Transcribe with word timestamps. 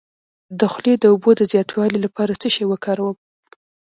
د 0.59 0.61
خولې 0.71 0.93
د 0.99 1.05
اوبو 1.11 1.29
د 1.35 1.41
زیاتوالي 1.51 1.97
لپاره 2.05 2.33
څه 2.41 2.47
شی 2.55 2.63
وکاروم؟ 2.67 3.17